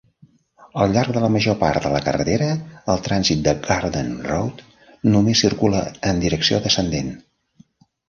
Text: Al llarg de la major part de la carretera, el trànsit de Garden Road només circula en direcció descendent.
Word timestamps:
Al 0.85 0.95
llarg 0.95 1.11
de 1.17 1.21
la 1.25 1.29
major 1.35 1.57
part 1.59 1.83
de 1.87 1.91
la 1.97 2.01
carretera, 2.07 2.49
el 2.95 3.05
trànsit 3.09 3.45
de 3.51 3.55
Garden 3.69 4.11
Road 4.33 4.67
només 5.15 5.47
circula 5.49 5.87
en 6.13 6.27
direcció 6.29 6.67
descendent. 6.69 7.17